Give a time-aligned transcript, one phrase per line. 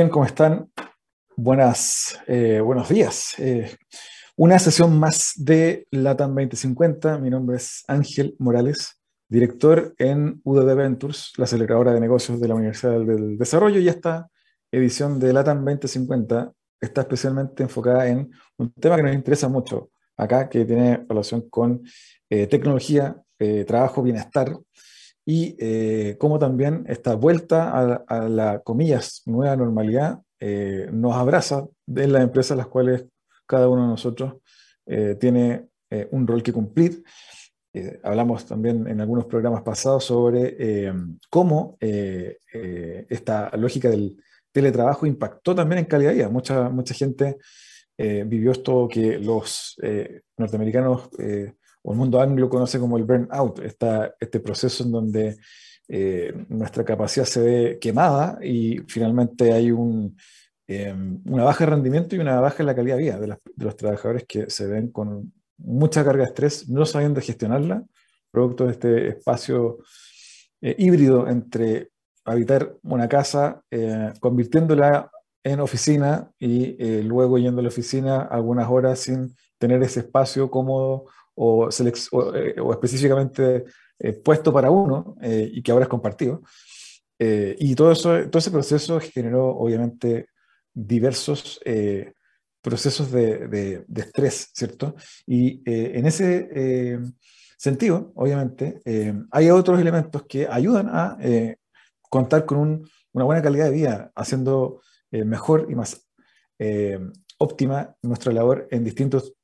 [0.00, 0.72] Bien, ¿cómo están?
[1.36, 3.34] Buenas, eh, buenos días.
[3.36, 3.70] Eh,
[4.34, 7.18] una sesión más de LATAM 2050.
[7.18, 12.54] Mi nombre es Ángel Morales, director en UDD Ventures, la aceleradora de negocios de la
[12.54, 14.30] Universidad del Desarrollo, y esta
[14.72, 20.48] edición de LATAM 2050 está especialmente enfocada en un tema que nos interesa mucho acá,
[20.48, 21.82] que tiene relación con
[22.30, 23.20] eh, tecnología,
[23.66, 24.56] trabajo, bienestar
[25.30, 32.12] y eh, cómo también esta vuelta a, la, comillas, nueva normalidad eh, nos abraza en
[32.12, 33.04] las empresas las cuales
[33.46, 34.38] cada uno de nosotros
[34.86, 35.68] eh, tiene
[36.10, 37.04] un rol que cumplir.
[38.02, 40.92] hablamos también en algunos programas pasados sobre
[41.28, 44.16] cómo esta lógica del
[44.52, 46.28] teletrabajo impactó también en calidad de vida.
[46.28, 47.38] Mucha gente
[47.98, 49.76] vivió esto que los
[50.36, 51.10] norteamericanos
[51.82, 55.36] o el mundo anglo conoce como el burnout, esta, este proceso en donde
[55.88, 60.16] eh, nuestra capacidad se ve quemada y finalmente hay un,
[60.68, 63.76] eh, una baja de rendimiento y una baja en la calidad de vida de, los
[63.76, 67.82] trabajadores que se ven con mucha carga de estrés, no sabiendo gestionarla,
[68.30, 69.78] producto de este espacio
[70.60, 71.90] eh, híbrido entre
[72.24, 73.64] habitar una casa,
[74.20, 75.10] convirtiéndola
[75.42, 81.06] en oficina y luego yendo a la oficina algunas horas sin tener ese espacio cómodo
[81.34, 83.64] o, eh, o, específicamente
[83.98, 86.42] eh, puesto para uno eh, y que ahora es compartido.
[87.18, 90.28] y todo, ese proceso generó obviamente
[90.72, 91.60] diversos
[92.62, 94.94] procesos de, estrés, ¿cierto?
[95.26, 96.98] Y en ese
[97.58, 98.80] sentido, obviamente,
[99.30, 101.18] hay otros elementos que ayudan a
[102.08, 104.80] contar con una buena calidad de vida, haciendo
[105.10, 106.08] mejor y más
[107.36, 109.34] óptima nuestra labor en distintos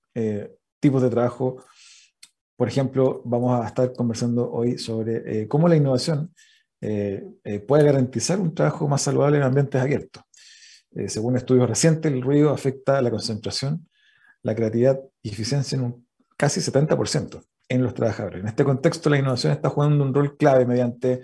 [0.81, 1.63] tipos de trabajo
[2.57, 6.33] por ejemplo, vamos a estar conversando hoy sobre eh, cómo la innovación
[6.81, 10.23] eh, eh, puede garantizar un trabajo más saludable en ambientes abiertos.
[11.09, 13.87] según estudios recientes, el ruido afecta la concentración,
[14.43, 16.07] la creatividad y eficiencia en un
[16.39, 18.41] casi 70% en los trabajadores.
[18.41, 21.23] En este contexto, la innovación está jugando un rol clave mediante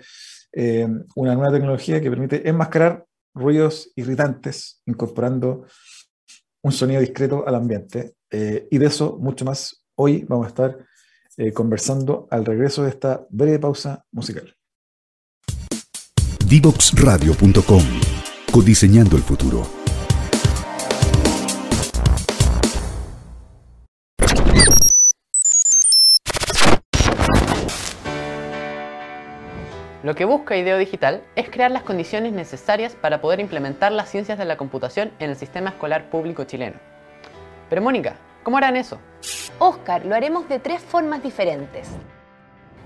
[1.15, 5.65] una nueva tecnología que permite enmascarar ruidos irritantes, incorporando
[6.61, 8.13] un sonido discreto al ambiente.
[8.29, 10.77] y de eso, mucho más, hoy vamos a estar
[11.37, 14.55] eh, conversando al regreso de esta breve pausa musical.
[16.47, 17.83] Divoxradio.com
[18.51, 19.63] Codiseñando el futuro.
[30.03, 34.37] Lo que busca IDEO Digital es crear las condiciones necesarias para poder implementar las ciencias
[34.37, 36.75] de la computación en el sistema escolar público chileno.
[37.69, 38.99] Pero Mónica, ¿cómo harán eso?
[39.59, 41.89] Oscar, lo haremos de tres formas diferentes.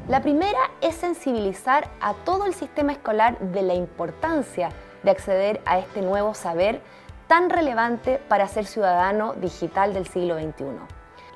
[0.08, 4.70] La primera es sensibilizar a todo el sistema escolar de la importancia
[5.04, 6.82] de acceder a este nuevo saber
[7.28, 10.66] tan relevante para ser ciudadano digital del siglo XXI.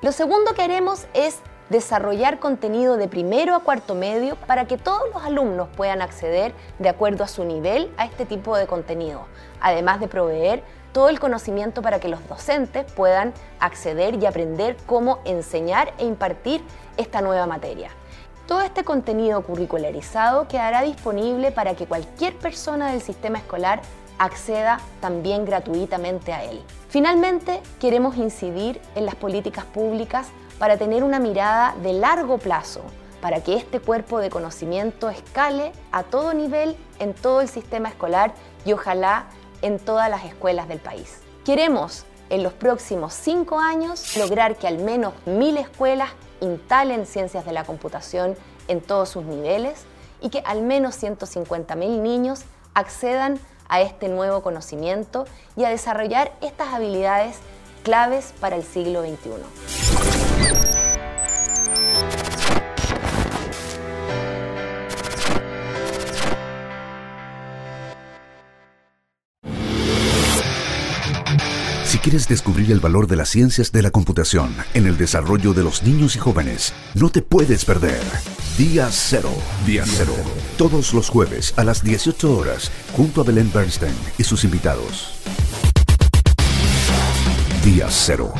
[0.00, 5.02] Lo segundo que haremos es desarrollar contenido de primero a cuarto medio para que todos
[5.12, 9.26] los alumnos puedan acceder de acuerdo a su nivel a este tipo de contenido,
[9.60, 10.62] además de proveer
[10.92, 16.62] todo el conocimiento para que los docentes puedan acceder y aprender cómo enseñar e impartir
[16.96, 17.90] esta nueva materia.
[18.46, 23.80] Todo este contenido curricularizado quedará disponible para que cualquier persona del sistema escolar
[24.18, 26.62] acceda también gratuitamente a él.
[26.88, 30.28] Finalmente, queremos incidir en las políticas públicas
[30.58, 32.82] para tener una mirada de largo plazo,
[33.20, 38.34] para que este cuerpo de conocimiento escale a todo nivel en todo el sistema escolar
[38.64, 39.26] y ojalá
[39.62, 41.18] en todas las escuelas del país.
[41.44, 46.10] Queremos en los próximos cinco años lograr que al menos mil escuelas
[46.40, 48.36] instalen ciencias de la computación
[48.68, 49.84] en todos sus niveles
[50.20, 52.42] y que al menos 150.000 niños
[52.74, 53.38] accedan
[53.68, 55.26] a este nuevo conocimiento
[55.56, 57.38] y a desarrollar estas habilidades
[57.82, 59.91] claves para el siglo XXI.
[72.02, 75.84] Quieres descubrir el valor de las ciencias de la computación en el desarrollo de los
[75.84, 78.00] niños y jóvenes, no te puedes perder.
[78.58, 79.30] Día Cero.
[79.64, 80.12] Día Cero.
[80.58, 85.22] Todos los jueves a las 18 horas, junto a Belén Bernstein y sus invitados.
[87.64, 88.32] Día Cero.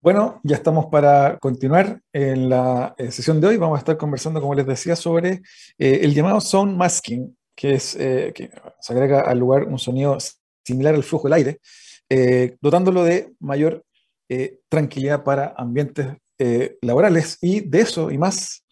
[0.00, 3.56] Bueno, ya estamos para continuar en la eh, sesión de hoy.
[3.56, 5.42] Vamos a estar conversando, como les decía, sobre
[5.78, 8.50] eh, el llamado sound masking, que es eh, que
[8.80, 10.16] se agrega al lugar un sonido
[10.64, 11.60] similar al flujo del aire,
[12.08, 13.84] eh, dotándolo de mayor
[14.28, 16.08] eh, tranquilidad para ambientes
[16.38, 17.38] eh, laborales.
[17.40, 18.64] Y de eso y más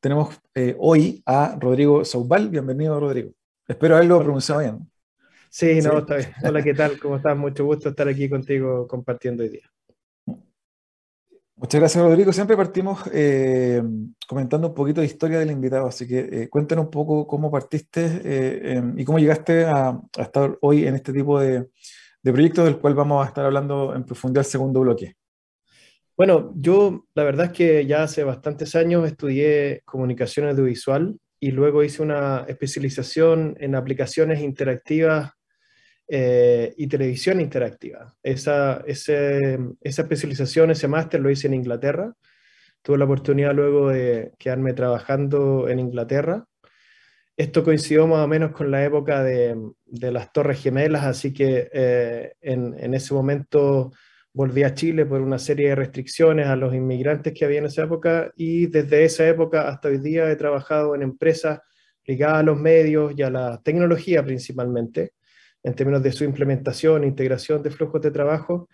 [0.00, 0.36] tenemos
[0.78, 2.48] hoy a Rodrigo Saubal.
[2.48, 3.32] Bienvenido, Rodrigo.
[3.66, 4.90] Espero haberlo pronunciado bien.
[5.50, 6.32] Sí, no, está bien.
[6.42, 6.98] Hola, ¿qué tal?
[7.00, 7.36] ¿Cómo estás?
[7.36, 9.70] Mucho gusto estar aquí contigo compartiendo hoy día.
[11.60, 12.32] Muchas gracias, Rodrigo.
[12.32, 13.82] Siempre partimos eh,
[14.28, 18.82] comentando un poquito de historia del invitado, así que eh, un poco cómo partiste eh,
[18.96, 21.66] y cómo llegaste a, estar hoy en este tipo de,
[22.22, 25.16] de proyectos del cual vamos a estar hablando en profundidad el segundo bloque.
[26.16, 31.82] Bueno, yo la verdad es que ya hace bastantes años estudié comunicación audiovisual y luego
[31.82, 35.32] hice una especialización en aplicaciones interactivas
[36.10, 38.16] eh, y televisión interactiva.
[38.22, 39.12] Esa, esa
[39.82, 42.14] especialización, ese máster lo hice en Inglaterra.
[42.80, 46.46] Tuve la oportunidad luego de quedarme trabajando en Inglaterra.
[47.36, 51.68] Esto coincidió más o menos con la época de, de las Torres Gemelas, así que
[51.72, 53.92] eh, en, en, ese momento
[54.32, 57.84] volví a Chile por una serie de restricciones a los inmigrantes que había en esa
[57.84, 61.60] época y desde esa época hasta hoy día he trabajado en empresas
[62.06, 65.12] ligadas a los medios y a la tecnología principalmente
[65.68, 68.68] en términos de su implementación, integración de flujos de trabajo.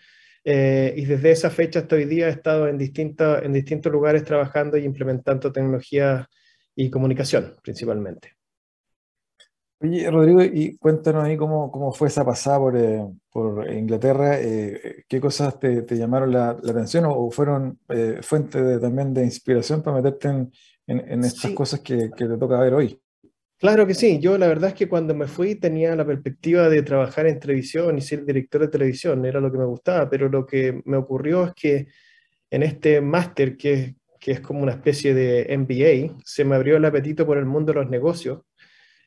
[0.45, 4.77] Eh, y desde esa fecha hasta hoy día he estado en, en distintos lugares trabajando
[4.77, 6.29] y implementando tecnología
[6.77, 8.33] y comunicación principalmente.
[9.81, 15.05] Oye, Rodrigo, y cuéntanos ahí cómo, cómo fue esa pasada por, eh, por Inglaterra, eh,
[15.09, 17.79] qué cosas te, te llamaron la, atención o, fueron
[18.23, 20.53] fuente también de inspiración para meterte en,
[20.87, 23.01] en, estas cosas que, que, te toca ver hoy.
[23.59, 26.83] Claro que sí, yo la verdad es que cuando me fui tenía la perspectiva de
[26.83, 30.45] trabajar en televisión y ser director de televisión, era lo que me gustaba, pero lo
[30.45, 31.87] que me ocurrió es que
[32.51, 36.85] en este máster, que, que es como una especie de MBA, se me abrió el
[36.85, 38.43] apetito por el mundo de los negocios.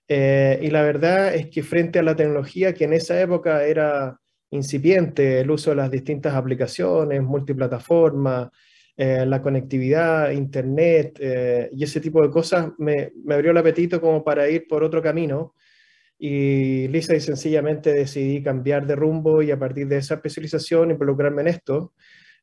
[0.08, 4.20] Eh, y la verdad es que frente a la tecnología que en esa época era
[4.52, 8.52] incipiente, el uso de las distintas aplicaciones, multiplataforma,
[9.00, 14.24] eh, la conectividad, internet eh, y ese tipo de cosas, me, abrió el apetito como
[14.24, 15.54] para ir por otro camino.
[16.18, 21.44] Y lisa y sencillamente decidí cambiar de rumbo y a partir de esa especialización involucrarme
[21.44, 21.94] en esto.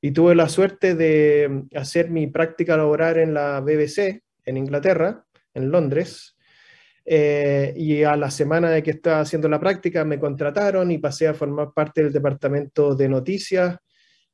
[0.00, 5.24] Y tuve la suerte de hacer mi práctica laboral en la BBC, en Inglaterra,
[5.54, 6.36] en Londres.
[7.04, 11.26] Eh, y a la semana de que estaba haciendo la práctica me contrataron y pasé
[11.26, 13.76] a formar parte del departamento de noticias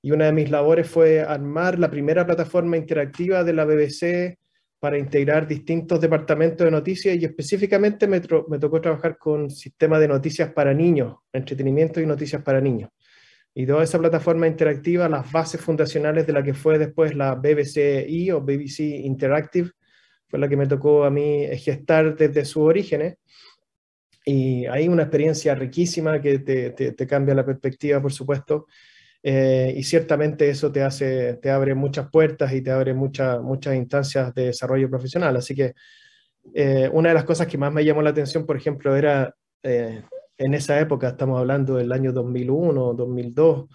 [0.03, 4.39] y una de mis labores fue armar la primera plataforma interactiva de la BBC
[4.79, 10.53] para integrar distintos departamentos de noticias y específicamente me, tocó trabajar con sistemas de noticias
[10.53, 12.91] para niños, entretenimiento y noticias para niños.
[13.53, 18.31] Y toda esa plataforma interactiva, las bases fundacionales de la que fue después la BBCI
[18.31, 19.71] o BBC Interactive,
[20.29, 23.17] fue la que me tocó a mí gestar desde sus orígenes.
[24.25, 28.67] Y hay una experiencia riquísima que te cambia la perspectiva, por supuesto,
[29.23, 33.75] eh, y ciertamente eso te, hace, te abre muchas puertas y te abre muchas muchas
[33.77, 35.37] instancias de desarrollo profesional.
[35.37, 35.75] Así que
[36.55, 40.03] eh, una de las cosas que más me llamó la atención, por ejemplo, era eh,
[40.39, 43.69] en esa época, estamos hablando del año 2001, 2002,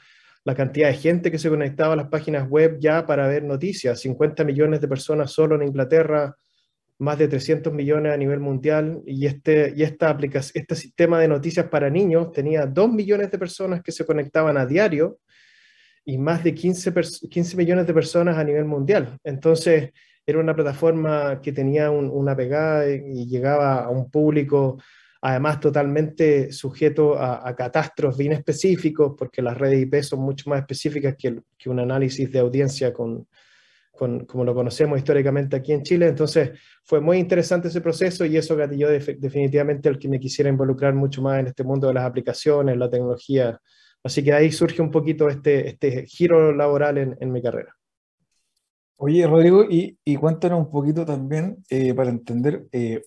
[0.45, 3.99] la cantidad de gente que se conectaba a las páginas web ya para ver noticias,
[4.01, 6.35] 50 millones de personas solo en Inglaterra,
[6.97, 11.27] más de 300 millones a nivel mundial, y este, y esta aplicación, este sistema de
[11.27, 15.19] noticias para niños tenía 2 millones de personas que se conectaban a diario
[16.05, 16.93] y más de 15,
[17.29, 19.17] 15 millones de personas a nivel mundial.
[19.23, 19.91] Entonces,
[20.25, 24.77] era una plataforma que tenía una pegada y llegaba a un público
[25.27, 30.59] además totalmente sujeto a, a catastros bien específicos, porque las redes IP son mucho más
[30.59, 33.27] específicas que, un análisis de audiencia con,
[33.91, 36.07] con, como lo conocemos históricamente aquí en Chile.
[36.07, 36.51] Entonces
[36.83, 41.23] fue muy interesante ese proceso y eso gatilló definitivamente el que me quisiera involucrar mucho
[41.23, 43.59] más en este mundo de las aplicaciones, la tecnología
[44.05, 47.75] Así que ahí surge un poquito este, este giro laboral en, en mi carrera.
[48.97, 53.01] Oye, Rodrigo, y, y cuéntanos un poquito también eh, para entender eh,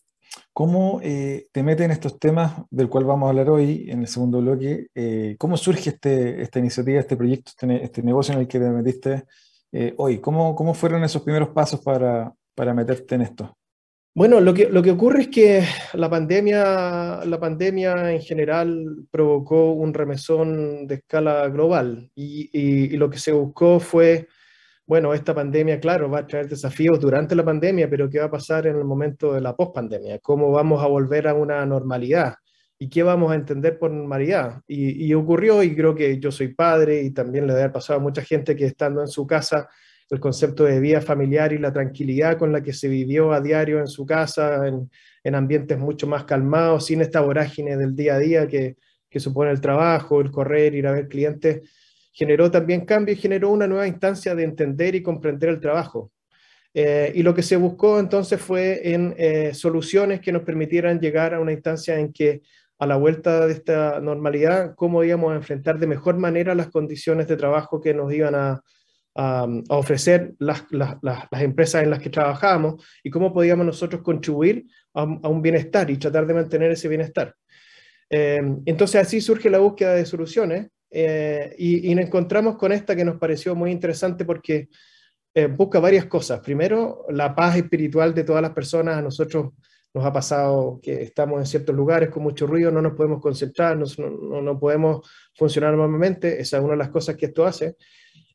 [0.53, 4.09] cómo eh, te meten en estos temas del cual vamos a hablar hoy en el
[4.09, 4.89] segundo bloque.
[5.39, 9.25] ¿Cómo surge este, esta iniciativa, este proyecto, este, este, negocio en el que te metiste
[9.99, 10.19] hoy?
[10.19, 13.57] ¿Cómo, ¿Cómo fueron esos primeros pasos para, para meterte en esto?
[14.15, 15.63] Bueno, lo que, lo que ocurre es que
[15.95, 23.09] la pandemia, la pandemia en general provocó un remesón de escala global y, y, lo
[23.09, 24.27] que se buscó fue,
[24.87, 28.31] bueno, esta pandemia, claro, va a traer desafíos durante la pandemia, pero ¿qué va a
[28.31, 30.19] pasar en el momento de la pospandemia?
[30.19, 32.35] ¿Cómo vamos a volver a una normalidad?
[32.77, 34.63] ¿Y qué vamos a entender por normalidad?
[34.67, 38.03] Y, y ocurrió, y creo que yo soy padre y también le ha pasado a
[38.03, 39.69] mucha gente que estando en su casa
[40.11, 43.79] el concepto de vida familiar y la tranquilidad con la que se vivió a diario
[43.79, 44.91] en su casa, en,
[45.35, 48.77] ambientes mucho más calmados, sin esta vorágine del día a día que,
[49.17, 51.69] supone el trabajo, el correr, ir a ver clientes,
[52.13, 56.13] generó también cambio y generó una nueva instancia de entender y comprender el trabajo.
[56.73, 61.35] Eh, y lo que se buscó entonces fue en eh, soluciones que nos permitieran llegar
[61.35, 62.41] a una instancia en que
[62.79, 67.27] a la vuelta de esta normalidad, cómo íbamos a enfrentar de mejor manera las condiciones
[67.29, 68.63] de trabajo que nos iban a,
[69.69, 70.65] ofrecer las,
[71.33, 76.27] empresas en las que trabajábamos y cómo podíamos nosotros contribuir a, un bienestar y tratar
[76.27, 77.35] de mantener ese bienestar.
[78.11, 83.05] Eh, entonces así surge la búsqueda de soluciones eh, y, nos encontramos con esta que
[83.05, 84.69] nos pareció muy interesante porque
[85.35, 86.41] eh, busca varias cosas.
[86.41, 88.99] Primero, la paz espiritual de todas las personas.
[88.99, 89.53] A nosotros
[89.93, 93.77] nos ha pasado que estamos en ciertos lugares con mucho ruido, no nos podemos concentrar,
[93.77, 93.87] no,
[94.43, 96.41] no, podemos funcionar normalmente.
[96.41, 97.77] Esa es una de las cosas que esto hace.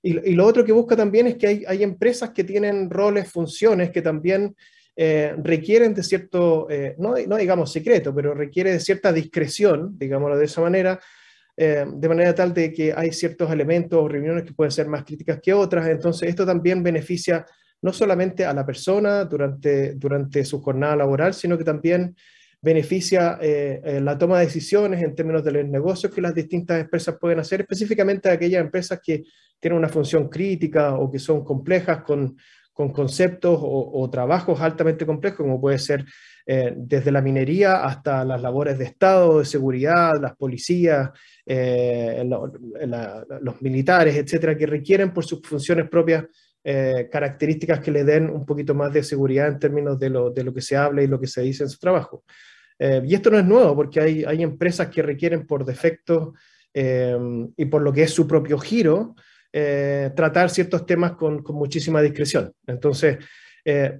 [0.03, 3.89] Y, lo otro que busca también es que hay, hay, empresas que tienen roles, funciones
[3.89, 4.55] que también
[4.95, 6.67] eh, requieren de cierto,
[6.97, 10.99] no, no digamos secreto, pero requiere de cierta discreción, digámoslo de esa manera,
[11.55, 15.03] eh, de manera tal de que hay ciertos elementos o reuniones que pueden ser más
[15.03, 15.87] críticas que otras.
[15.87, 17.45] Entonces, esto también beneficia
[17.81, 22.15] no solamente a la persona durante, durante su jornada laboral, sino que también
[22.59, 26.79] beneficia eh, eh, la toma de decisiones en términos de los negocios que las distintas
[26.79, 29.23] empresas pueden hacer, específicamente aquellas empresas que
[29.63, 32.35] tienen una función crítica o que son complejas con,
[32.73, 36.03] con conceptos o, trabajos altamente complejos, como puede ser
[36.45, 41.11] eh, desde la minería hasta las labores de Estado, de seguridad, las policías,
[41.45, 46.25] eh, los militares, etcétera, que requieren por sus funciones propias
[46.61, 50.43] eh, características que le den un poquito más de seguridad en términos de lo, de
[50.43, 52.25] lo que se habla y lo que se dice en su trabajo.
[52.79, 56.33] y esto no es nuevo, porque hay, hay empresas que requieren por defecto
[56.73, 59.15] y por lo que es su propio giro,
[59.55, 62.51] eh, tratar ciertos temas con, muchísima discreción.
[62.65, 63.19] Entonces,
[63.63, 63.99] eh,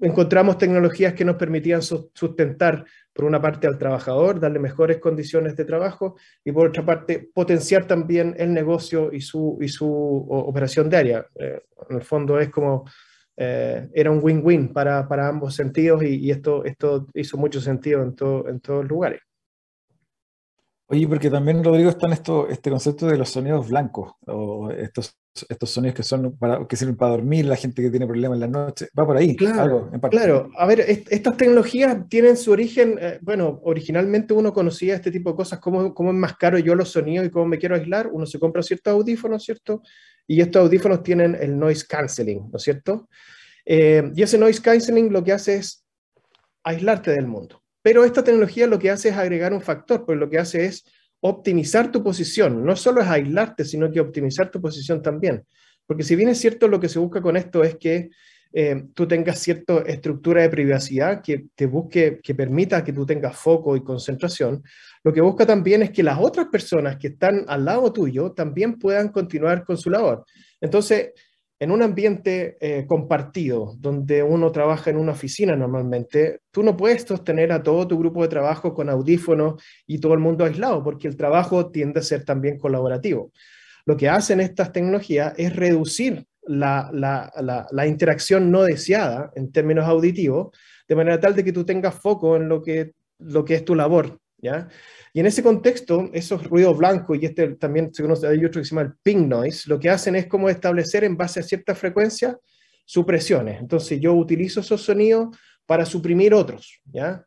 [0.00, 5.66] encontramos tecnologías que nos permitían sustentar, por una parte, al trabajador, darle mejores condiciones de
[5.66, 9.86] trabajo y, por otra parte, potenciar también el negocio y su, y su
[10.30, 11.26] operación diaria.
[11.38, 12.84] Eh, en el fondo es como,
[13.36, 18.48] era un win-win para, para, ambos sentidos y, esto, esto hizo mucho sentido en, todo,
[18.48, 19.20] en todos lugares.
[20.86, 25.18] Oye, porque también, Rodrigo, está en esto, este concepto de los sonidos blancos, o estos,
[25.48, 28.40] estos sonidos que, son para, que sirven para dormir, la gente que tiene problemas en
[28.40, 29.34] la noche, va por ahí.
[29.34, 30.50] Claro, claro.
[30.58, 35.36] a ver, estas tecnologías tienen su origen, eh, bueno, originalmente uno conocía este tipo de
[35.36, 38.62] cosas, cómo, cómo enmascaro yo los sonidos y cómo me quiero aislar, uno se compra
[38.62, 39.80] ciertos audífonos, ¿cierto?
[40.26, 43.08] Y estos audífonos tienen el noise canceling, ¿no es cierto?
[43.64, 45.82] Eh, y ese noise canceling lo que hace es
[46.62, 47.63] aislarte del mundo.
[47.84, 50.86] Pero esta tecnología lo que hace es agregar un factor, pues lo que hace es
[51.20, 52.64] optimizar tu posición.
[52.64, 55.44] No solo es aislarte, sino que optimizar tu posición también.
[55.84, 58.08] Porque si bien es cierto, lo que se busca con esto es que
[58.54, 63.36] eh, tú tengas cierta estructura de privacidad que te busque, que permita que tú tengas
[63.36, 64.64] foco y concentración,
[65.02, 68.78] lo que busca también es que las otras personas que están al lado tuyo también
[68.78, 70.24] puedan continuar con su labor.
[70.58, 71.10] Entonces,
[71.58, 77.02] en un ambiente eh, compartido, donde uno trabaja en una oficina normalmente, tú no puedes
[77.02, 81.08] sostener a todo tu grupo de trabajo con audífonos y todo el mundo aislado, porque
[81.08, 83.32] el trabajo tiende a ser también colaborativo.
[83.86, 90.56] Lo que hacen estas tecnologías es reducir la, la interacción no deseada en términos auditivos,
[90.88, 93.74] de manera tal de que tú tengas foco en lo que, lo que es tu
[93.74, 94.18] labor,
[95.12, 98.64] Y en ese contexto, esos ruidos blancos, y este también se conoce, hay otro que
[98.64, 101.74] se llama el ping noise, lo que hacen es como establecer en base a cierta
[101.74, 102.38] frecuencia
[102.84, 103.60] supresiones.
[103.60, 105.36] Entonces yo utilizo esos sonidos
[105.66, 107.24] para suprimir otros, ¿ya?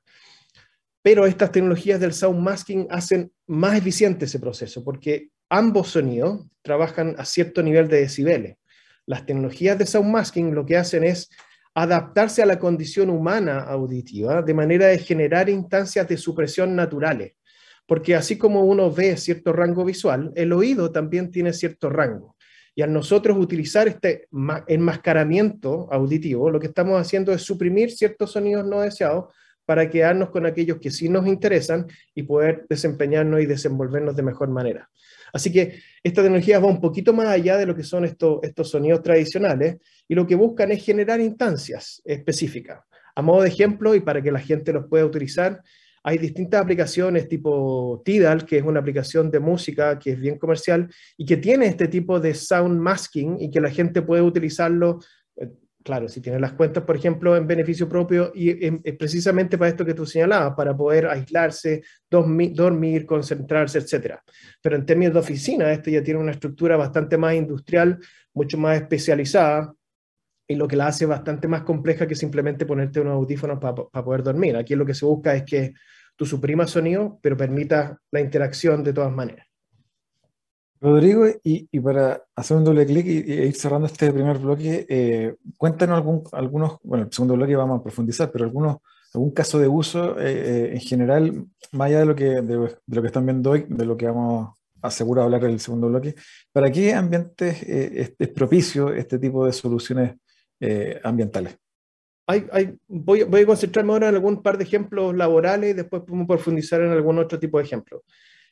[1.02, 7.16] Pero estas tecnologías del sound masking hacen más eficiente ese proceso, porque ambos sonidos trabajan
[7.18, 8.58] a cierto nivel de decibeles.
[9.06, 11.30] Las tecnologías de sound masking lo que hacen es
[11.84, 17.34] adaptarse a la condición humana auditiva de manera de generar instancias de supresión naturales
[17.88, 22.36] porque así como uno ve cierto rango visual, el oído también tiene cierto rango.
[22.76, 24.28] Y al nosotros utilizar este
[24.68, 29.34] enmascaramiento auditivo, lo que estamos haciendo es suprimir ciertos sonidos no deseados
[29.66, 34.50] para quedarnos con aquellos que sí nos interesan y poder desempeñarnos y desenvolvernos de mejor
[34.50, 34.90] manera.
[35.34, 38.70] Así que esta tecnología va un poquito más allá de lo que son estos, estos
[38.70, 42.80] sonidos tradicionales y lo que buscan es generar instancias específicas.
[43.16, 45.62] A modo de ejemplo y para que la gente los pueda utilizar,
[46.04, 50.90] hay distintas aplicaciones tipo Tidal, que es una aplicación de música que es bien comercial
[51.18, 55.00] y que tiene este tipo de sound masking y que la gente puede utilizarlo,
[55.88, 59.94] claro, si tiene las cuentas, por ejemplo, en beneficio propio y precisamente para esto que
[59.94, 64.16] tú señalabas, para poder aislarse, dormir, concentrarse, etc.
[64.62, 68.00] Pero en términos de oficina, esto ya tiene una estructura bastante más industrial,
[68.34, 69.74] mucho más especializada,
[70.46, 74.24] y lo que la hace bastante más compleja que simplemente ponerte unos audífonos para poder
[74.24, 74.58] dormir.
[74.58, 75.74] Aquí lo que se busca es que
[76.18, 79.47] tú suprimas sonido, pero permita la interacción de todas maneras.
[80.80, 85.98] Rodrigo, y, para hacer un doble clic y, ir cerrando este primer bloque, eh, cuéntanos
[85.98, 88.78] algún, algunos, bueno, el segundo bloque vamos a profundizar, pero algunos
[89.14, 93.26] algún caso de uso en general, más allá de lo, que, de, lo que están
[93.26, 96.14] viendo hoy, de lo que vamos a seguro hablar en el segundo bloque,
[96.52, 100.18] ¿para qué ambientes es, propicio este tipo de soluciones
[101.04, 101.58] ambientales?
[102.88, 106.82] voy, voy, a concentrarme ahora en algún par de ejemplos laborales y después podemos profundizar
[106.82, 108.04] en algún otro tipo de ejemplo.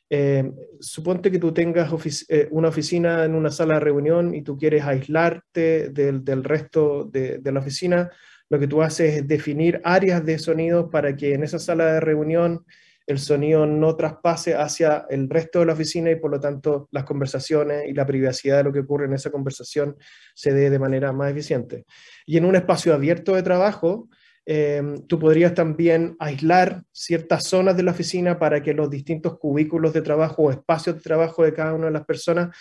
[0.08, 1.90] Eh, suponte que tú tengas
[2.28, 7.38] eh, una oficina en una sala de reunión y tú quieres aislarte del, resto de,
[7.38, 8.10] de, la oficina.
[8.48, 12.00] Lo que tú haces es definir áreas de sonido para que en esa sala de
[12.00, 12.64] reunión
[13.06, 17.04] el sonido no traspase hacia el resto de la oficina y por lo tanto las
[17.04, 19.96] conversaciones y la privacidad de lo que ocurre en esa conversación
[20.34, 21.86] se dé de manera más eficiente.
[22.26, 24.08] Y en un espacio abierto de trabajo,
[24.46, 29.92] em, tú podrías también aislar ciertas zonas de la oficina para que los distintos cubículos
[29.92, 32.56] de trabajo o espacios de trabajo de cada una de las personas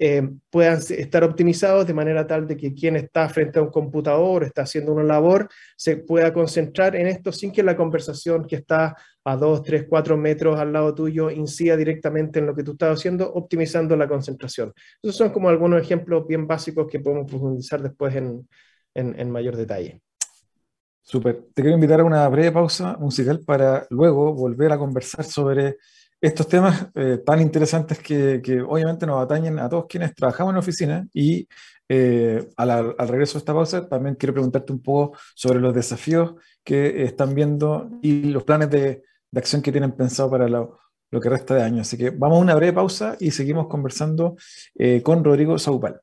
[0.00, 4.44] eh, puedan estar optimizados de manera tal de que quien está frente a un computador,
[4.44, 8.96] está haciendo una labor, se pueda concentrar en esto sin que la conversación que está
[9.24, 12.96] a 2, 3, 4 metros al lado tuyo incida directamente en lo que tú estás
[12.96, 14.72] haciendo, optimizando la concentración.
[15.02, 20.00] Esos son como algunos ejemplos bien básicos que podemos profundizar después en mayor detalle.
[21.10, 21.46] Súper.
[21.54, 25.78] Te quiero invitar a una breve pausa musical para luego volver a conversar sobre
[26.20, 31.08] estos temas eh, tan interesantes que, obviamente nos atañen a todos quienes trabajamos en oficina
[31.14, 31.48] y
[31.88, 37.04] eh, al, regreso de esta pausa también quiero preguntarte un poco sobre los desafíos que
[37.04, 39.02] están viendo y los planes de,
[39.34, 40.78] acción que tienen pensado para lo,
[41.10, 41.80] que resta de año.
[41.80, 44.36] Así que vamos a una breve pausa y seguimos conversando
[44.74, 46.02] eh, con Rodrigo Saupal.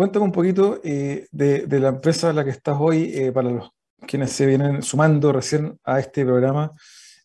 [0.00, 3.70] Cuéntame un poquito eh, de, la empresa en la que estás hoy, eh, para los
[4.06, 6.72] quienes se vienen sumando recién a este programa.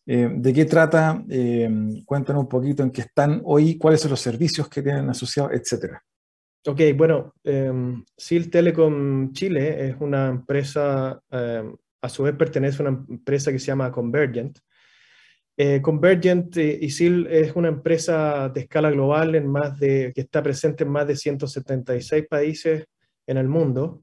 [0.04, 1.24] Eh, ¿De qué trata?
[2.04, 6.04] cuéntanos un poquito en qué están hoy, cuáles son los servicios que tienen asociados, etcétera.
[6.66, 12.90] Ok, bueno, SIL em, Telecom Chile es una empresa, em, a su vez pertenece a
[12.90, 14.58] una empresa que se llama Convergent,
[15.58, 20.42] eh, Convergent eh, ISIL es una empresa de escala global en más de, que está
[20.42, 22.84] presente en más de 176 países
[23.26, 24.02] en el mundo.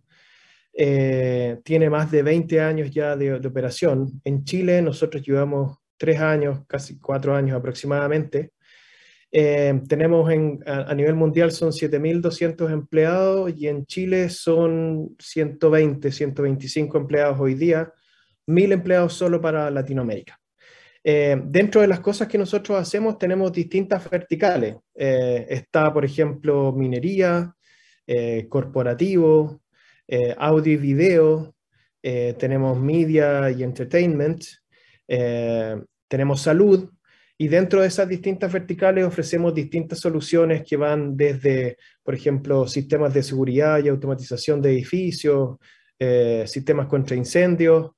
[0.75, 4.19] Eh, tiene más de 20 años ya de, operación.
[4.23, 8.53] En Chile nosotros llevamos tres años, casi cuatro años aproximadamente.
[9.31, 10.29] tenemos
[10.65, 17.53] a, a, nivel mundial son 7.200 empleados y en Chile son 120, 125 empleados hoy
[17.55, 17.93] día,
[18.47, 20.42] 1.000 empleados solo para Latinoamérica.
[21.05, 24.77] Eh, dentro de las cosas que nosotros hacemos tenemos distintas verticales.
[24.95, 27.53] Eh, está, por ejemplo, minería,
[28.07, 29.61] eh, corporativo,
[30.37, 31.55] audio y video,
[32.01, 34.43] tenemos media y entertainment,
[36.07, 36.91] tenemos salud,
[37.35, 43.13] y dentro de esas distintas verticales ofrecemos distintas soluciones que van desde, por ejemplo, sistemas
[43.13, 45.57] de seguridad y automatización de edificios,
[46.45, 47.91] sistemas contra incendios,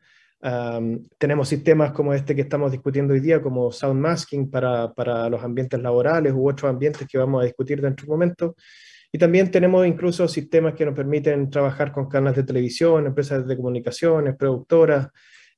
[1.18, 5.44] tenemos sistemas como este que estamos discutiendo hoy día, como sound masking para, para, los
[5.44, 8.56] ambientes laborales u otros ambientes que vamos a discutir dentro de un momento.
[9.12, 13.56] Y también tenemos incluso sistemas que nos permiten trabajar con canales de televisión, empresas de
[13.56, 15.08] comunicaciones, productoras,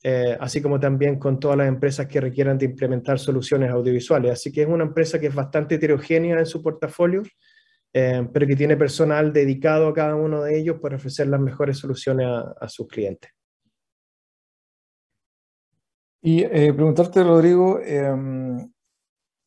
[0.04, 4.32] eh, así como también con todas las empresas que requieran de implementar soluciones audiovisuales.
[4.32, 7.24] Así que es una empresa que es bastante heterogénea en su portafolio,
[7.94, 11.78] eh, pero que tiene personal dedicado a cada uno de ellos para ofrecer las mejores
[11.78, 12.28] soluciones
[12.62, 13.37] a sus clientes.
[16.28, 18.70] Y eh, preguntarte, Rodrigo, em,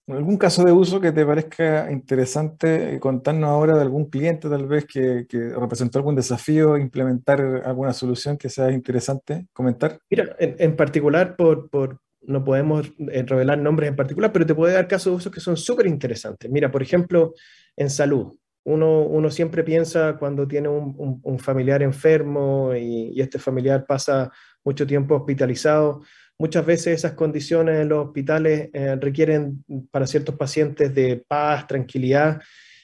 [0.08, 4.66] ¿algún caso de uso que te parezca interesante eh, contarnos ahora de algún cliente tal
[4.66, 5.26] vez que,
[5.60, 9.98] representó algún desafío, implementar alguna solución que sea interesante comentar?
[10.08, 14.72] Mira, en, particular, por, por, no podemos eh, revelar nombres en particular, pero te puedo
[14.72, 16.50] dar casos de uso que son súper interesantes.
[16.50, 17.34] Mira, por ejemplo,
[17.76, 18.34] en salud.
[18.64, 24.30] Uno, uno, siempre piensa cuando tiene un, un, familiar enfermo y, y, este familiar pasa
[24.64, 26.00] mucho tiempo hospitalizado.
[26.40, 32.40] Muchas veces esas condiciones en los hospitales eh, requieren para ciertos pacientes de paz, tranquilidad.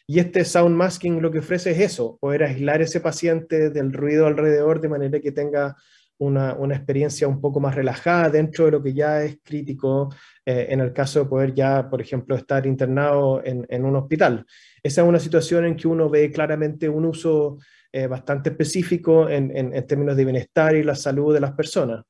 [0.06, 4.26] Y este sound masking lo que ofrece es eso, poder aislar ese paciente del ruido
[4.26, 5.74] alrededor de manera que tenga
[6.18, 10.14] una, experiencia un poco más relajada dentro de lo que ya es crítico
[10.44, 14.44] eh, en el caso de poder ya, por ejemplo, estar internado en, un hospital.
[14.82, 17.56] Esa es una situación en que uno ve claramente un uso
[17.90, 22.04] eh, bastante específico en, en, términos de bienestar y la salud de las personas.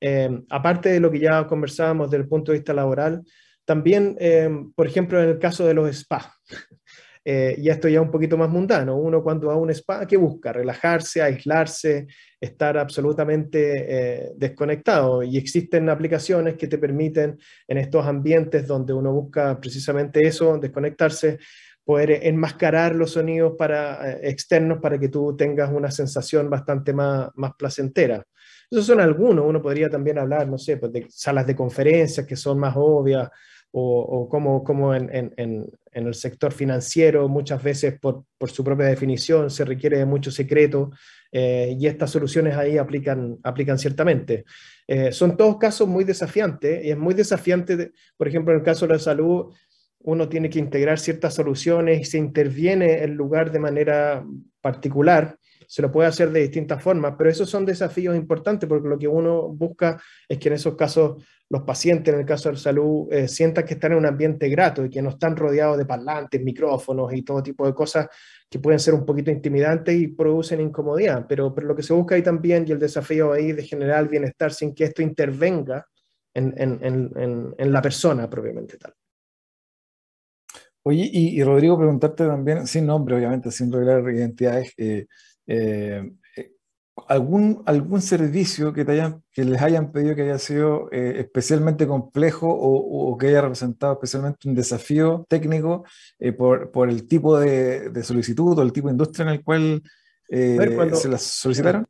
[0.00, 3.22] Eh, aparte de lo que ya conversábamos desde el punto de vista laboral,
[3.64, 6.26] también, eh, por ejemplo, en el caso de los spas,
[7.24, 10.16] eh, y esto ya un poquito más mundano, uno cuando va a un spa, ¿qué
[10.16, 10.52] busca?
[10.52, 12.06] Relajarse, aislarse,
[12.40, 15.24] estar absolutamente desconectado.
[15.24, 21.38] Y existen aplicaciones que te permiten en estos ambientes donde uno busca precisamente eso, desconectarse,
[21.84, 27.54] poder enmascarar los sonidos para, externos para que tú tengas una sensación bastante más, más
[27.56, 28.24] placentera.
[28.70, 32.36] Esos son algunos, uno podría también hablar, no sé, pues de salas de conferencias que
[32.36, 33.28] son más obvias,
[33.78, 38.86] o, como, como en, en, en, el sector financiero muchas veces por, por, su propia
[38.86, 40.92] definición se requiere de mucho secreto
[41.30, 44.44] eh, y estas soluciones ahí aplican, aplican ciertamente.
[44.86, 48.86] Eh, son todos casos muy desafiantes y es muy desafiante, por ejemplo, en el caso
[48.86, 49.54] de la salud,
[50.00, 54.24] uno tiene que integrar ciertas soluciones y se interviene el lugar de manera
[54.62, 58.98] particular se lo puede hacer de distintas formas, pero esos son desafíos importantes porque lo
[58.98, 63.06] que uno busca es que en esos casos los pacientes, en el caso de salud,
[63.12, 66.42] eh, sientan que están en un ambiente grato y que no están rodeados de parlantes,
[66.42, 68.08] micrófonos y todo tipo de cosas
[68.50, 71.26] que pueden ser un poquito intimidantes y producen incomodidad.
[71.28, 74.52] Pero, pero lo que se busca ahí también y el desafío ahí de generar bienestar
[74.52, 75.86] sin que esto intervenga
[76.34, 78.92] en, en, en, en la persona propiamente tal.
[80.88, 85.06] Oye, y, Rodrigo, preguntarte también, sin nombre, obviamente, sin revelar identidades, eh,
[85.46, 86.52] eh, eh,
[87.08, 91.86] algún, algún servicio que, te hayan, que les hayan pedido que haya sido eh, especialmente
[91.86, 95.84] complejo o, que haya representado especialmente un desafío técnico
[96.36, 99.82] por, por, el tipo de, solicitud o el tipo de industria en el cual
[100.28, 101.86] se las solicitaron?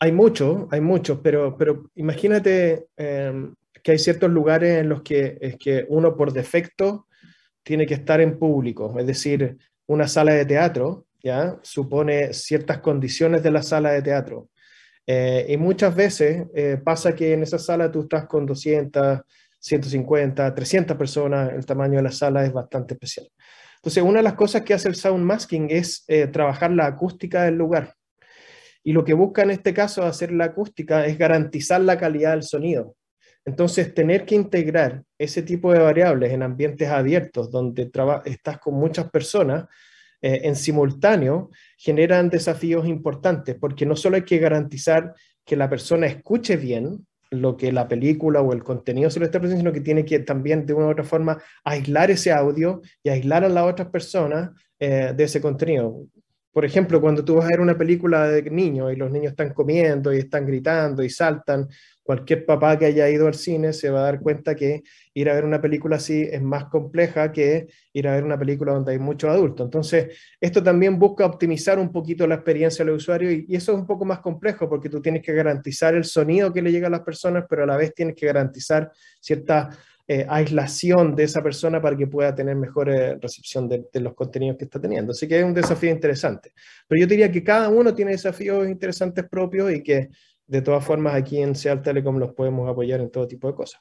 [0.00, 5.38] Hay muchos, hay muchos, pero, pero imagínate em, que hay ciertos lugares en los que,
[5.40, 7.06] es que uno por defecto
[7.62, 11.58] tiene que estar en público, es decir, una sala de teatro ¿ya?
[11.62, 14.50] supone ciertas condiciones de la sala de teatro.
[15.06, 19.20] Eh, y muchas veces eh, pasa que en esa sala tú estás con 200,
[19.58, 23.26] 150, 300 personas, el tamaño de la sala es bastante especial.
[23.76, 27.44] Entonces, una de las cosas que hace el sound masking es eh, trabajar la acústica
[27.44, 27.94] del lugar.
[28.82, 32.42] Y lo que busca en este caso hacer la acústica es garantizar la calidad del
[32.42, 32.96] sonido.
[33.46, 37.90] Entonces, tener que integrar ese tipo de variables en ambientes abiertos donde
[38.24, 39.66] estás con muchas personas
[40.26, 45.12] eh, en simultáneo generan desafíos importantes, porque no solo hay que garantizar
[45.44, 49.38] que la persona escuche bien lo que la película o el contenido se lo está
[49.38, 53.10] presentando, sino que tiene que también de una u otra forma aislar ese audio y
[53.10, 56.06] aislar a las otras personas eh, de ese contenido.
[56.54, 59.52] Por ejemplo, cuando tú vas a ver una película de niños y los niños están
[59.52, 61.68] comiendo y están gritando y saltan,
[62.04, 65.34] cualquier papá que haya ido al cine se va a dar cuenta que ir a
[65.34, 69.00] ver una película así es más compleja que ir a ver una película donde hay
[69.00, 69.64] muchos adultos.
[69.64, 73.86] Entonces, esto también busca optimizar un poquito la experiencia del usuario y, eso es un
[73.86, 77.00] poco más complejo porque tú tienes que garantizar el sonido que le llega a las
[77.00, 79.70] personas, pero a la vez tienes que garantizar cierta
[80.06, 84.14] eh, aislación de esa persona para que pueda tener mejor eh, recepción de, de, los
[84.14, 85.12] contenidos que está teniendo.
[85.12, 86.52] Así que es un desafío interesante.
[86.86, 90.10] Pero yo diría que cada uno tiene desafíos interesantes propios y que
[90.46, 93.80] de todas formas aquí en Seal Telecom los podemos apoyar en todo tipo de cosas.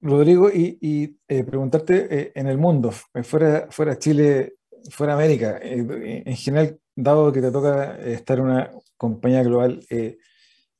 [0.00, 4.54] Rodrigo, y, eh, preguntarte eh, en el mundo, eh, fuera, fuera Chile,
[4.90, 9.80] fuera América, en general, dado que te toca estar en una compañía global,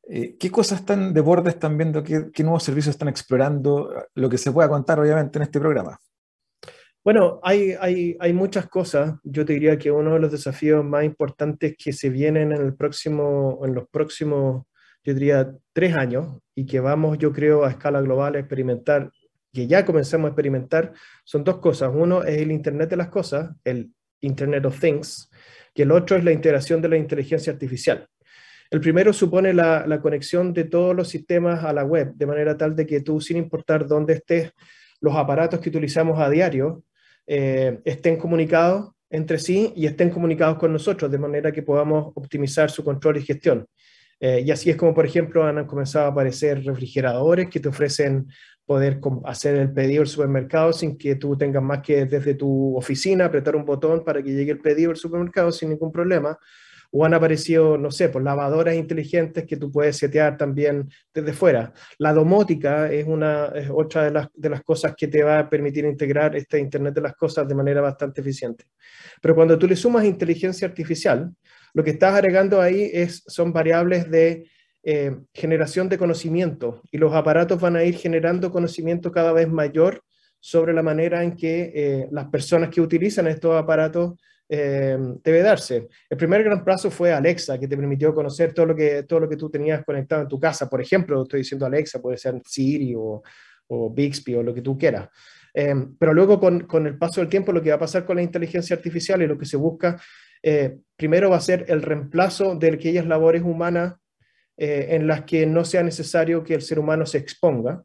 [0.08, 2.02] ¿qué cosas están de bordes están viendo?
[2.02, 3.92] ¿Qué, ¿Qué, nuevos servicios están explorando?
[4.14, 5.98] Lo que se pueda contar, obviamente, en este programa.
[7.04, 9.14] Bueno, hay, hay, hay, muchas cosas.
[9.22, 12.74] Yo te diría que uno de los desafíos más importantes que se vienen en, el
[12.74, 14.66] próximo, en los próximos,
[15.04, 19.10] yo diría, tres años y que vamos, yo creo, a escala global a experimentar,
[19.52, 20.92] que ya comenzamos a experimentar,
[21.24, 21.90] son dos cosas.
[21.94, 23.90] Uno es el Internet de las Cosas, el
[24.20, 25.30] Internet of Things,
[25.74, 28.08] y el otro es la integración de la inteligencia artificial.
[28.70, 32.76] El primero supone la, conexión de todos los sistemas a la web, de manera tal
[32.76, 34.52] de que tú, sin importar dónde estés,
[35.00, 36.82] los aparatos que utilizamos a diario
[37.26, 42.70] eh, estén comunicados entre sí y estén comunicados con nosotros, de manera que podamos optimizar
[42.70, 43.66] su control y gestión.
[44.20, 48.26] Eh, y así es como, por ejemplo, han comenzado a aparecer refrigeradores que te ofrecen
[48.66, 53.24] poder hacer el pedido del supermercado sin que tú tengas más que desde tu oficina
[53.24, 56.38] apretar un botón para que llegue el pedido del supermercado sin ningún problema.
[56.90, 61.72] O han aparecido, no sé, por lavadoras inteligentes que tú puedes setear también desde fuera.
[61.98, 65.50] La domótica es, una, es otra de las, de las cosas que te va a
[65.50, 68.64] permitir integrar este Internet de las Cosas de manera bastante eficiente.
[69.20, 71.30] Pero cuando tú le sumas inteligencia artificial,
[71.74, 74.48] lo que estás agregando ahí es, son variables de
[74.84, 80.02] eh, generación de conocimiento y los aparatos van a ir generando conocimiento cada vez mayor
[80.40, 85.88] sobre la manera en que eh, las personas que utilizan estos aparatos eh, debe darse.
[86.08, 89.28] El primer gran paso fue Alexa, que te permitió conocer todo lo, que, todo lo
[89.28, 90.68] que tú tenías conectado en tu casa.
[90.68, 93.22] Por ejemplo, estoy diciendo Alexa, puede ser Siri o,
[93.68, 95.08] o Bixby o lo que tú quieras.
[95.54, 98.16] Eh, pero luego con, con, el paso del tiempo lo que va a pasar con
[98.16, 100.00] la inteligencia artificial y lo que se busca,
[100.42, 103.94] eh, primero va a ser el reemplazo de aquellas labores humanas
[104.56, 107.82] eh, en las que no sea necesario que el ser humano se exponga.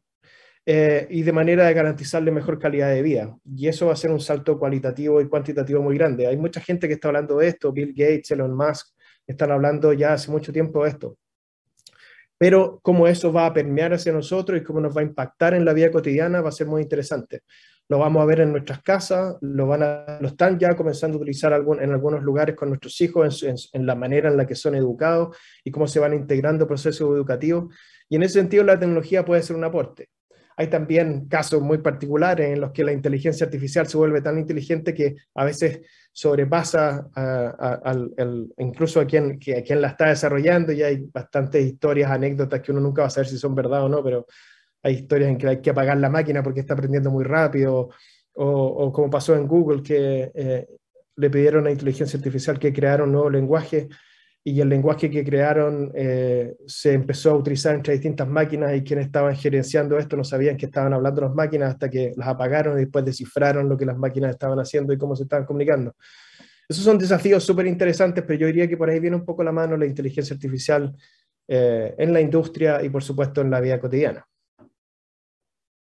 [0.66, 3.36] Eh, y de manera de garantizarle mejor calidad de vida.
[3.54, 6.26] Y eso va a ser un salto cualitativo y cuantitativo muy grande.
[6.26, 8.94] Hay mucha gente que está hablando de esto, Bill Gates, Elon Musk,
[9.26, 11.18] están hablando ya hace mucho tiempo de esto.
[12.38, 15.64] Pero cómo eso va a permear hacia nosotros y cómo nos va a impactar en
[15.64, 17.42] la vida cotidiana va a ser muy interesante.
[17.88, 21.20] Lo vamos a ver en nuestras casas, lo, van a, lo están ya comenzando a
[21.20, 24.54] utilizar algún, en algunos lugares con nuestros hijos, en, en, la manera en la que
[24.54, 27.74] son educados y cómo se van integrando procesos educativos.
[28.08, 30.08] Y en ese sentido la tecnología puede ser un aporte.
[30.56, 34.94] Hay también casos muy particulares en los que la inteligencia artificial se vuelve tan inteligente
[34.94, 35.80] que a veces
[36.12, 37.08] sobrepasa
[38.58, 40.72] incluso a quien, a quien la está desarrollando.
[40.72, 43.88] Y hay bastantes historias, anécdotas que uno nunca va a saber si son verdad o
[43.88, 44.26] no, pero
[44.82, 47.90] hay historias en que hay que apagar la máquina porque está aprendiendo muy rápido,
[48.34, 50.66] o, como pasó en Google, que eh,
[51.16, 53.88] le pidieron a inteligencia artificial que creara un nuevo lenguaje
[54.46, 59.06] y el lenguaje que crearon eh, se empezó a utilizar entre distintas máquinas y quienes
[59.06, 62.82] estaban gerenciando esto no sabían que estaban hablando las máquinas hasta que las apagaron y
[62.82, 65.94] después descifraron lo que las máquinas estaban haciendo y cómo se estaban comunicando.
[66.68, 69.52] Esos son desafíos súper interesantes, pero yo diría que por ahí viene un poco la
[69.52, 70.94] mano la inteligencia artificial
[71.48, 74.26] eh, en la industria y por supuesto en la vida cotidiana.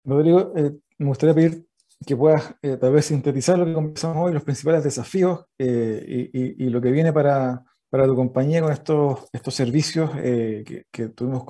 [0.05, 1.65] Rodrigo, eh, me gustaría pedir
[2.05, 6.81] que puedas tal vez sintetizar lo que conversamos hoy, los principales desafíos y, y lo
[6.81, 7.63] que viene para,
[7.93, 11.43] para tu compañía con estos, estos servicios eh, que, que, estuvimos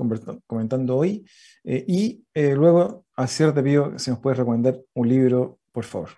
[0.46, 1.26] comentando hoy.
[1.64, 5.86] Eh, y eh, luego, a cierto te pido si nos puedes recomendar un libro, por
[5.86, 6.10] favor.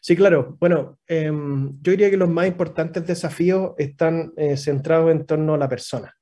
[0.00, 0.56] Sí, claro.
[0.60, 5.68] Bueno, em, yo diría que los más importantes desafíos están centrados en torno a la
[5.68, 6.14] persona.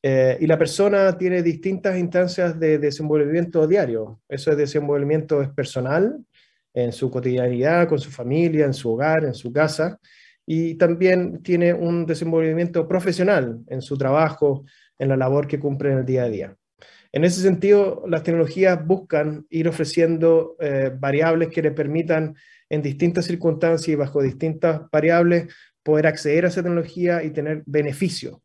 [0.00, 4.20] y la persona tiene distintas instancias de desenvolvimiento diario.
[4.28, 6.24] Eso es desenvolvimiento es personal,
[6.72, 9.98] en su cotidianidad, con su familia, en su hogar, en su casa
[10.46, 14.64] y también tiene un desenvolvimiento profesional en su trabajo,
[14.98, 16.56] en la labor que cumple en el día a día.
[17.12, 22.36] En ese sentido, las tecnologías buscan ir ofreciendo eh, variables que le permitan
[22.68, 28.42] en distintas circunstancias y bajo distintas variables poder acceder a esa tecnología y tener beneficio.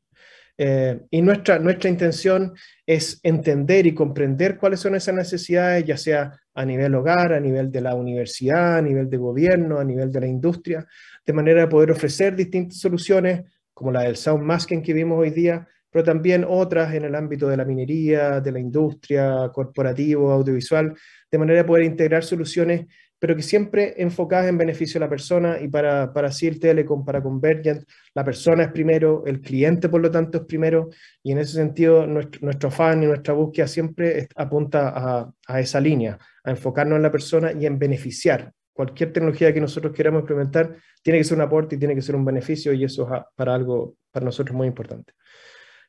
[0.63, 2.53] Eh, y nuestra, nuestra intención
[2.85, 7.71] es entender y comprender cuáles son esas necesidades, ya sea a nivel hogar, a nivel
[7.71, 10.85] de la universidad, a nivel de gobierno, a nivel de la industria,
[11.25, 13.41] de manera de poder ofrecer distintas soluciones,
[13.73, 17.47] como la del sound masking que vimos hoy día, pero también otras en el ámbito
[17.47, 20.93] de la minería, de la industria, corporativo, audiovisual,
[21.31, 22.85] de manera de poder integrar soluciones,
[23.21, 27.21] pero que siempre enfocadas en beneficio de la persona y para, para CIR Telecom, para
[27.21, 30.89] Convergent, la persona es primero, el cliente por lo tanto es primero,
[31.21, 35.79] y en ese sentido nuestro, nuestro fan y nuestra búsqueda siempre apunta a, a esa
[35.79, 40.75] línea, a enfocarnos en la persona y en beneficiar cualquier tecnología que nosotros queramos implementar
[41.03, 43.53] tiene que ser un aporte y tiene que ser un beneficio y eso es para
[43.53, 45.13] algo para nosotros muy importante.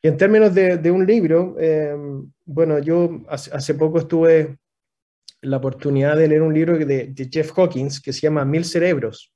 [0.02, 1.94] Y en términos de, un libro, eh,
[2.44, 4.58] bueno, yo hace, poco estuve
[5.42, 9.32] la oportunidad de leer un libro de, Jeff Hawkins que se llama Mil Cerebros.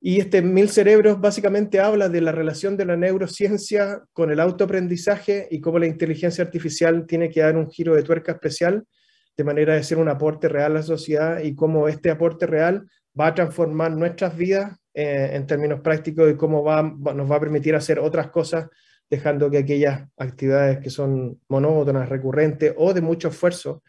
[0.00, 5.48] Y este Mil Cerebros básicamente habla de la relación de la neurociencia con el autoaprendizaje
[5.50, 8.84] y cómo la inteligencia artificial tiene que dar un giro de tuerca especial
[9.36, 12.88] de manera de ser un aporte real a la sociedad y cómo este aporte real
[13.18, 17.40] va a transformar nuestras vidas eh, en términos prácticos y cómo va, nos va a
[17.40, 18.66] permitir hacer otras cosas,
[19.10, 23.82] dejando que aquellas actividades que son monótonas, recurrentes o de mucho esfuerzo,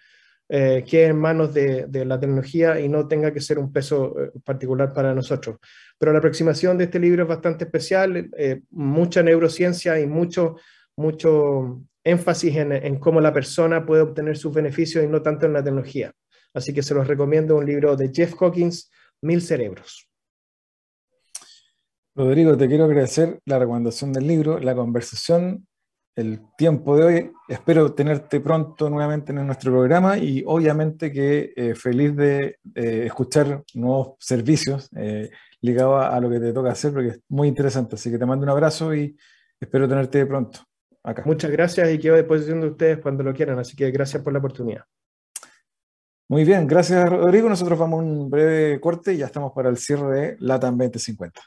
[0.49, 4.31] eh, queden en manos de, la tecnología y no tenga que ser un peso eh,
[4.43, 5.57] particular para nosotros.
[5.97, 8.29] Pero la aproximación de este libro es bastante especial,
[8.69, 10.55] mucha neurociencia y mucho,
[10.95, 15.63] mucho énfasis en, cómo la persona puede obtener sus beneficios y no tanto en la
[15.63, 16.13] tecnología.
[16.53, 18.89] Así que se los recomiendo un libro de Jeff Hawkins,
[19.21, 20.07] Mil Cerebros.
[22.15, 25.67] Rodrigo, te quiero agradecer la recomendación del libro, la conversación,
[26.17, 27.31] el tiempo de hoy.
[27.47, 34.15] Espero tenerte pronto nuevamente en nuestro programa y obviamente que eh, feliz de escuchar nuevos
[34.19, 34.89] servicios.
[34.95, 35.29] Eh,
[35.61, 37.95] ligado a, lo que te toca hacer, porque es muy interesante.
[37.95, 39.17] Así que te mando un abrazo y
[39.59, 40.59] espero tenerte pronto
[41.03, 41.23] acá.
[41.25, 43.59] Muchas gracias y quedo a disposición de ustedes cuando lo quieran.
[43.59, 44.83] Así que gracias por la oportunidad.
[46.29, 47.47] Muy bien, gracias Rodrigo.
[47.47, 51.41] Nosotros vamos a un breve corte y ya estamos para el cierre de LATAM 2050.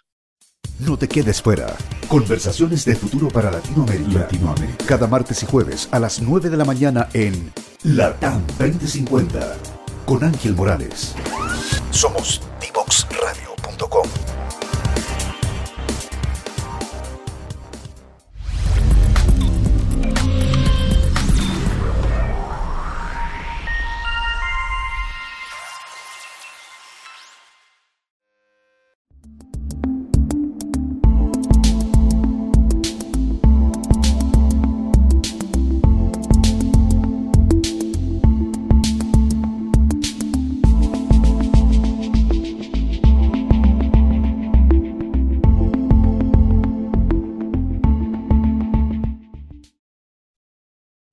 [0.81, 1.77] No te quedes fuera.
[2.09, 4.21] Conversaciones de futuro para Latinoamérica.
[4.21, 4.85] Latinoamérica.
[4.87, 9.57] Cada martes y jueves a las 9 de la mañana en LATAM 2050
[10.07, 11.15] con Ángel Morales.
[11.91, 13.10] Somos divoxradio.com.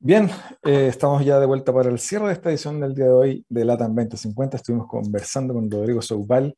[0.08, 0.30] Bien,
[0.64, 3.46] eh, estamos ya de vuelta para el cierre de esta edición del día de hoy
[3.50, 4.56] de LATAM 2050.
[4.56, 6.56] Estuvimos conversando con Rodrigo Soupal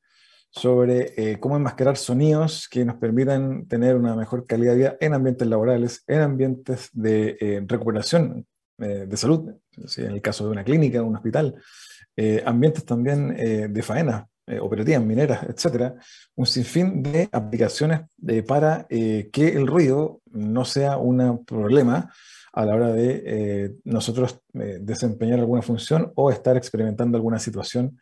[0.51, 5.15] sobre eh, cómo enmascarar sonidos que nos permitan tener una mejor calidad de vida en
[5.15, 8.45] ambientes laborales, en ambientes de eh, recuperación
[8.77, 9.55] de salud,
[9.97, 11.55] en el caso de una clínica, un hospital,
[12.45, 14.25] ambientes también de faena,
[14.61, 15.95] operativas, mineras, etcétera,
[16.35, 18.01] un sinfín de aplicaciones
[18.47, 22.09] para que el ruido no sea un problema
[22.53, 27.99] a la hora de eh, nosotros eh, desempeñar alguna función o estar experimentando alguna situación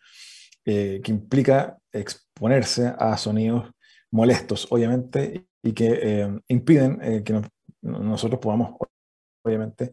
[0.65, 3.71] eh, que implica exponerse a sonidos
[4.11, 7.41] molestos, obviamente, y que impiden que
[7.81, 8.77] nosotros podamos,
[9.43, 9.91] obviamente,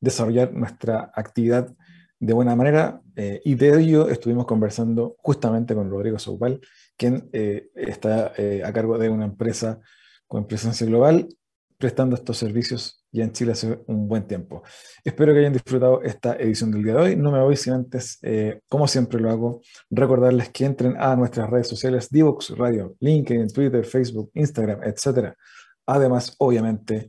[0.00, 1.72] desarrollar nuestra actividad
[2.18, 3.00] de buena manera.
[3.14, 6.60] y de ello estuvimos conversando justamente con Rodrigo Saupal,
[6.96, 8.32] quien está
[8.64, 9.80] a cargo de una empresa
[10.26, 11.28] con presencia global
[11.82, 14.62] prestando estos servicios ya en Chile hace un buen tiempo.
[15.02, 17.16] Espero que hayan disfrutado esta edición del día de hoy.
[17.16, 21.50] No me voy sin antes, eh, como siempre lo hago, recordarles que entren a nuestras
[21.50, 25.34] redes sociales, Divox Radio, LinkedIn, Twitter, Facebook, Instagram, etc.
[25.84, 27.08] Además, obviamente,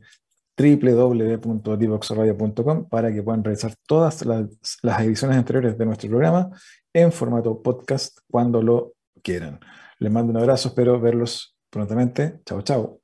[0.58, 4.48] www.divoxradio.com para que puedan realizar todas las,
[4.82, 6.50] las ediciones anteriores de nuestro programa
[6.92, 9.60] en formato podcast cuando lo quieran.
[10.00, 12.40] Les mando un abrazo, espero verlos prontamente.
[12.44, 13.03] Chao, chao.